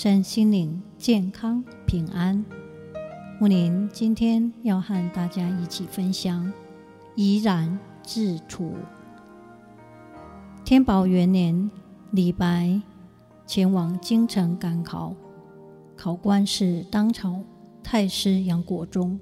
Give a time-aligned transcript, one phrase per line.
[0.00, 2.44] 身心灵健康平安。
[3.40, 6.52] 木林今天要和大家一起分享
[7.16, 8.74] 怡然自处。
[10.64, 11.68] 天宝元年，
[12.12, 12.80] 李白
[13.44, 15.16] 前往京城赶考，
[15.96, 17.42] 考官是当朝
[17.82, 19.18] 太师杨国忠，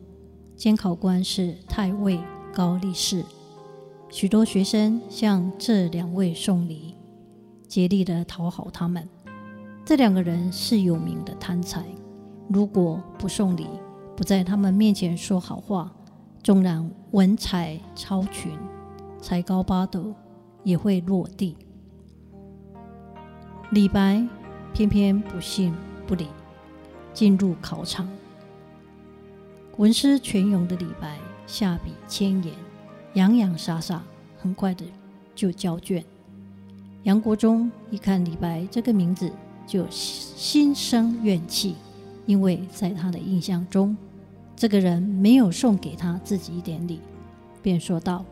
[0.57, 2.21] 监考官是太尉
[2.52, 3.24] 高力士。
[4.11, 6.95] 许多学生向这两位送礼，
[7.66, 9.09] 竭力的讨好他们。
[9.87, 11.87] 这两个人是有名的贪财，
[12.49, 13.69] 如果不送礼，
[14.17, 15.95] 不在他们面前说好话，
[16.43, 18.51] 纵然文采超群、
[19.21, 20.13] 才高八斗，
[20.65, 21.57] 也会落地。
[23.71, 24.27] 李白
[24.75, 25.73] 偏偏不信
[26.05, 26.27] 不理，
[27.15, 28.09] 进入考场。
[29.77, 31.16] 文思泉涌的李白
[31.47, 32.53] 下笔千言，
[33.15, 34.03] 洋洋洒洒，
[34.37, 34.85] 很快的
[35.32, 36.05] 就交卷。
[37.05, 39.30] 杨国忠一看李白这个名字，
[39.67, 41.75] 就心生怨气，
[42.25, 43.97] 因为在他的印象中，
[44.55, 47.01] 这个人没有送给他自己一点礼，
[47.63, 48.25] 便说道：“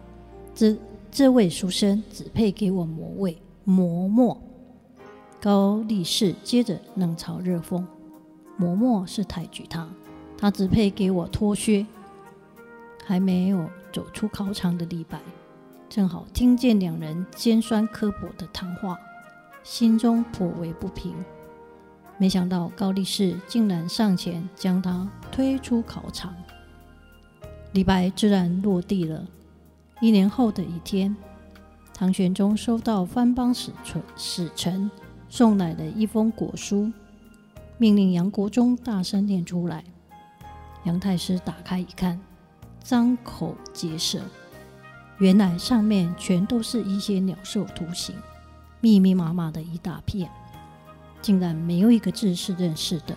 [0.55, 0.77] 这
[1.11, 4.41] 这位书生只配给我磨位磨墨。”
[5.41, 7.85] 高力士接着冷嘲热讽
[8.57, 9.89] ：“磨墨是抬举他，
[10.39, 11.85] 他只配给我脱靴。”
[13.07, 15.21] 还没有走出考场的李白，
[15.91, 18.97] 正好听见两人尖酸刻薄的谈话。
[19.65, 21.15] 心中颇为不平，
[22.19, 26.34] 没想到高力士竟然上前将他推出考场，
[27.73, 29.27] 李白自然落地了。
[30.03, 31.16] 一年后的一天，
[31.94, 34.91] 唐玄宗收到番邦使臣使臣
[35.31, 36.93] 送来的一封国书，
[37.78, 39.83] 命令杨国忠大声念出来。
[40.84, 42.21] 杨太师打开一看，
[42.81, 44.21] 张口结舌，
[45.17, 48.15] 原来上面全都是一些鸟兽图形。
[48.84, 50.31] 密密麻麻的一大片，
[51.22, 53.17] 竟然没有一个字是认识的。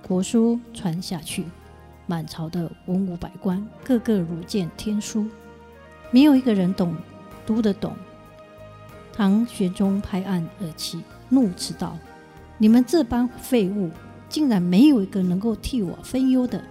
[0.00, 1.44] 国书传下去，
[2.06, 5.26] 满朝的文武百官个个如见天书，
[6.12, 6.94] 没有一个人懂
[7.44, 7.96] 读得懂。
[9.12, 11.98] 唐玄宗拍案而起，怒斥道
[12.56, 13.90] ：“你们这帮废物，
[14.28, 16.62] 竟然没有一个能够替我分忧的！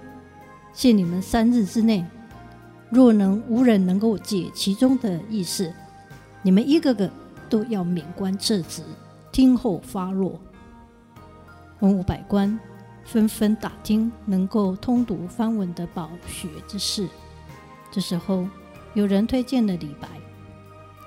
[0.72, 2.06] 限你们三日之内，
[2.90, 5.74] 若能无人能够解其中的意思，
[6.44, 7.12] 你们一个个。”
[7.54, 8.82] 都要免官撤职，
[9.32, 10.42] 听候发落。
[11.82, 12.60] 文武百官
[13.06, 17.08] 纷纷打听能够通读梵文的饱学之士。
[17.92, 18.48] 这时候，
[18.96, 20.08] 有人推荐了李白，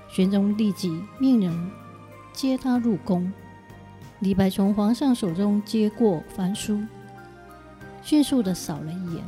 [0.08, 1.70] 玄宗立即命人
[2.32, 3.32] 接他入宫。
[4.20, 6.80] 李白从皇上手中接过番书，
[8.02, 9.24] 迅速的扫了一眼，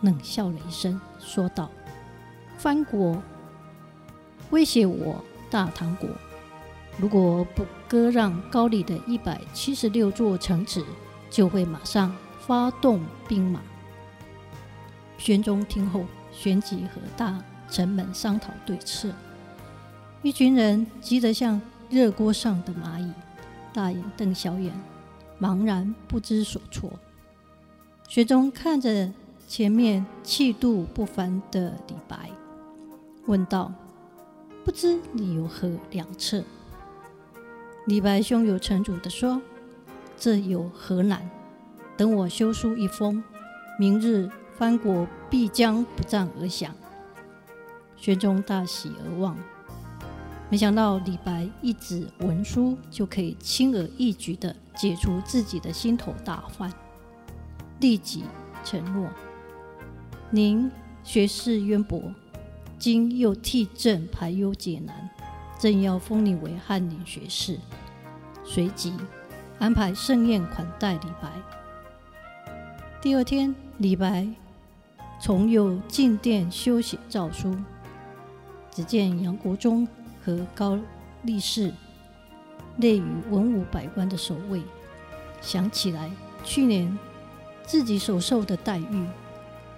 [0.00, 1.70] 冷笑了一声，说道
[2.56, 3.22] ：“番国
[4.48, 6.08] 威胁我大唐国。”
[6.98, 10.84] 如果不割让高丽的一百七十六座城池，
[11.30, 13.60] 就会马上发动兵马。
[15.18, 19.10] 玄宗听后，旋即和大臣们商讨对策。
[20.22, 21.60] 一群人急得像
[21.90, 23.10] 热锅上的蚂蚁，
[23.72, 24.72] 大眼瞪小眼，
[25.40, 26.92] 茫然不知所措。
[28.06, 29.10] 玄宗看着
[29.48, 32.30] 前面气度不凡的李白，
[33.26, 33.72] 问道
[34.64, 36.44] ：“不知你有何良策？”
[37.86, 39.42] 李白胸有成竹地说
[40.16, 41.28] ：“这有何难？
[41.96, 43.22] 等我修书一封，
[43.76, 46.72] 明日藩国必将不战而降。”
[47.98, 49.36] 玄宗大喜而望，
[50.48, 56.72] 没想到李白一纸文书就可以轻而易举地解除自己的心头大患，
[57.80, 58.22] 立即
[58.64, 59.08] 承诺
[60.30, 60.70] ：“您
[61.02, 62.00] 学识渊博，
[62.78, 65.10] 今又替朕排忧解难。”
[65.62, 67.56] 正要封你为翰林学士，
[68.44, 68.92] 随即
[69.60, 71.30] 安排盛宴款待李白。
[73.00, 74.26] 第二天，李白
[75.20, 77.56] 重又进殿修写诏书，
[78.72, 79.86] 只见杨国忠
[80.24, 80.76] 和高
[81.22, 81.72] 力士
[82.78, 84.60] 列于文武百官的首位。
[85.40, 86.10] 想起来
[86.42, 86.98] 去年
[87.62, 89.06] 自己所受的待遇，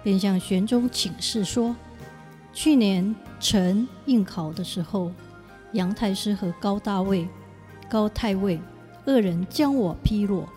[0.01, 1.75] 便向玄宗请示说：
[2.51, 5.11] 去年臣应考的时候。
[5.75, 7.27] 杨太师和高大尉、
[7.89, 8.57] 高太尉
[9.05, 10.47] 二人将我批落，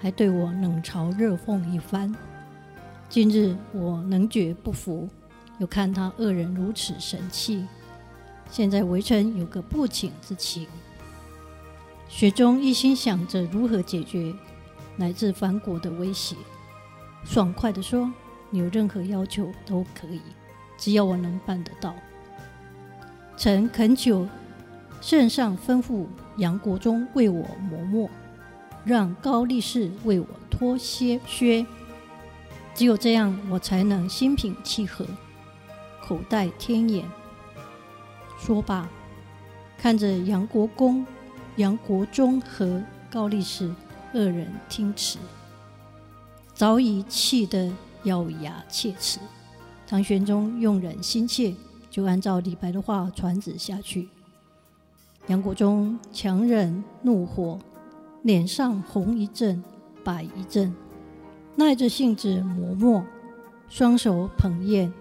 [0.00, 2.12] 还对我冷嘲热讽一番。
[3.08, 5.08] 今日我能觉不服，
[5.58, 7.64] 又看他二人如此神气，
[8.50, 10.66] 现在微臣有个不请之请。
[12.08, 14.34] 雪中一心想着如何解决
[14.96, 16.34] 来自藩国的威胁，
[17.24, 18.12] 爽快地说
[18.50, 20.20] ：“你有任何要求都可以，
[20.76, 21.94] 只要我能办得到。”
[23.38, 24.28] 臣恳求
[25.00, 26.06] 圣上吩咐
[26.36, 28.10] 杨国忠为我磨墨，
[28.84, 31.64] 让高力士为我脱些靴。
[32.74, 35.06] 只有这样，我才能心平气和，
[36.02, 37.04] 口袋天眼。
[38.38, 38.88] 说罢，
[39.76, 41.04] 看着杨国公、
[41.56, 43.74] 杨国忠和高力士
[44.12, 45.18] 二人听辞，
[46.54, 47.72] 早已气得
[48.04, 49.18] 咬牙切齿。
[49.86, 51.54] 唐玄宗用人心切，
[51.90, 54.08] 就按照李白的话传旨下去。
[55.26, 57.58] 杨国忠强忍怒火，
[58.22, 59.62] 脸上红一阵，
[60.02, 60.74] 白一阵。
[61.56, 63.04] 耐着性子磨墨，
[63.68, 64.92] 双手捧砚，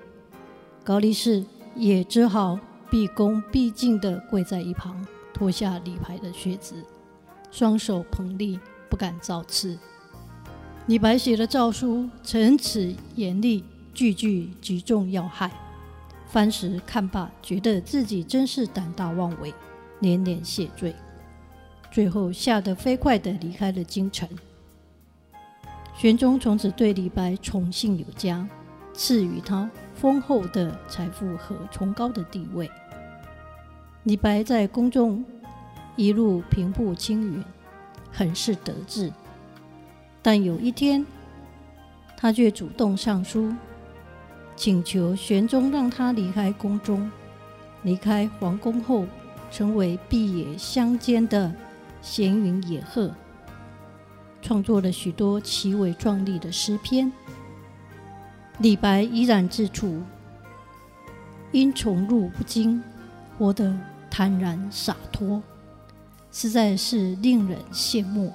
[0.83, 1.44] 高力士
[1.75, 6.83] 也只好毕恭毕敬地跪在一旁，脱下李白的靴子，
[7.50, 9.77] 双手捧立，不敢造次。
[10.88, 13.63] 李白写的诏书，陈词严厉，
[13.94, 15.51] 句句击中要害。
[16.27, 19.54] 番石看罢，觉得自己真是胆大妄为，
[19.99, 20.95] 连连谢罪，
[21.91, 24.27] 最后吓得飞快地离开了京城。
[25.95, 28.47] 玄宗从此对李白宠幸有加，
[28.93, 32.69] 赐予他丰厚的财富和崇高的地位。
[34.03, 35.25] 李白在宫中
[35.97, 37.43] 一路平步青云，
[38.09, 39.11] 很是得志。
[40.21, 41.05] 但有一天，
[42.15, 43.53] 他却主动上书，
[44.55, 47.11] 请求玄宗让他离开宫中，
[47.83, 49.05] 离开皇宫后，
[49.51, 51.53] 成为碧野乡间的
[52.01, 53.11] 闲云野鹤。
[54.41, 57.11] 创作了许多奇伟壮丽的诗篇。
[58.59, 60.01] 李白依然自处，
[61.51, 62.81] 因宠辱不惊，
[63.37, 63.77] 活得
[64.09, 65.41] 坦然洒脱，
[66.31, 68.33] 实在是令人羡慕。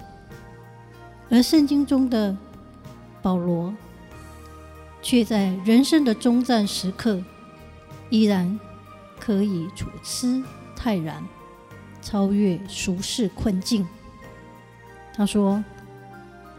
[1.31, 2.37] 而圣经中的
[3.23, 3.75] 保罗，
[5.03, 7.23] 却在人生的终战时刻，
[8.11, 8.59] 依然
[9.19, 10.43] 可以处之
[10.85, 11.25] 泰然，
[12.03, 13.89] 超越俗世困境。
[15.15, 15.65] 他说。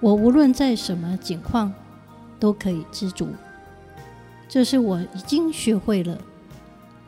[0.01, 1.73] 我无论在什么境况，
[2.39, 3.29] 都可以知足。
[4.47, 6.19] 这是我已经学会了。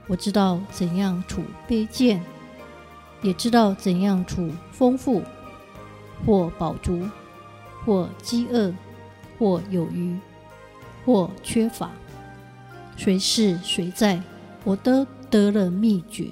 [0.08, 2.24] 我知道怎样处卑贱，
[3.22, 5.22] 也知道怎样处丰富，
[6.26, 7.08] 或饱足，
[7.86, 8.74] 或饥饿，
[9.38, 10.18] 或有余，
[11.06, 11.92] 或缺乏。
[12.96, 14.24] 随是随在，
[14.64, 16.32] 我都得了秘诀。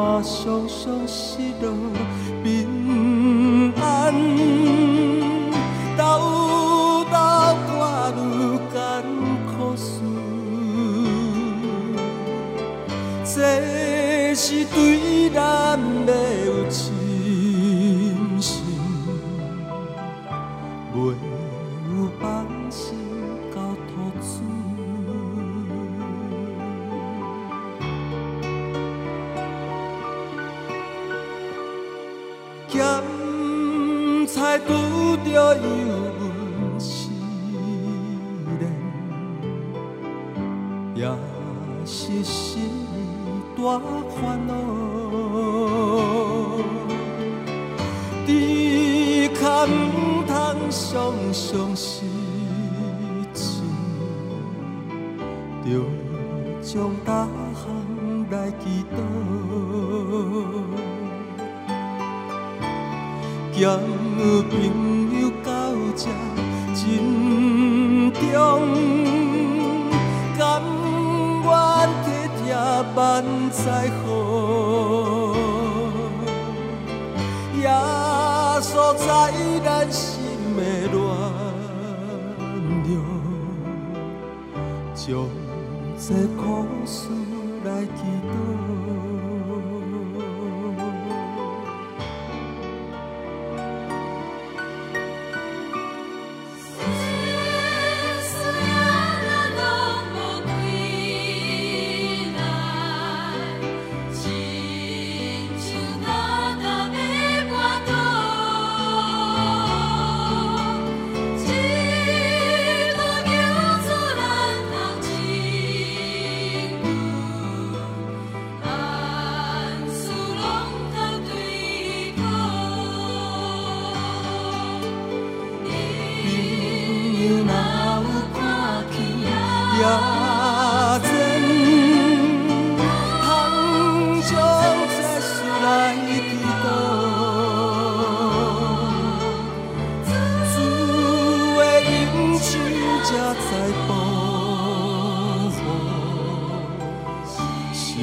[0.00, 1.72] 我双双失落
[2.44, 4.14] 平安，
[5.96, 7.16] 兜兜
[7.66, 8.78] 看愈艰
[9.48, 9.82] 苦事，
[13.24, 15.76] 这是对咱
[16.06, 16.12] 的
[16.46, 17.07] 有情。
[40.98, 41.06] 也
[41.86, 42.58] 是心。
[43.56, 43.80] 大
[44.20, 44.52] 烦恼，
[48.24, 50.30] 只可唔通
[50.70, 52.06] 常常失
[53.34, 53.62] 志，
[55.64, 55.66] 着
[56.62, 57.64] 将大项
[58.30, 58.64] 来祈
[58.94, 58.96] 祷，
[63.52, 63.60] 交
[64.50, 64.52] 朋
[65.20, 65.48] 友到
[65.96, 66.06] 这
[66.74, 66.78] 珍
[68.12, 68.22] 重，
[72.94, 75.34] 万载祸，
[77.62, 79.32] 压缩在
[79.64, 80.22] 咱心
[80.56, 80.98] 的乱
[82.84, 82.90] 流，
[84.94, 85.28] 将
[85.98, 87.08] 这苦事
[87.64, 89.17] 来祈祷。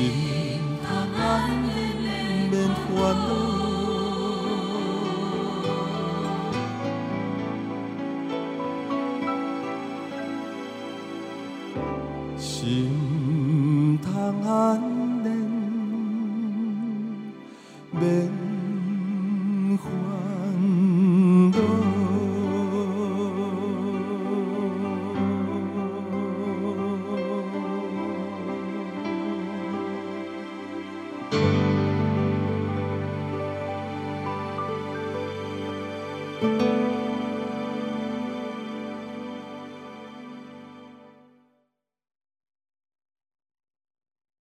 [0.06, 0.35] 心。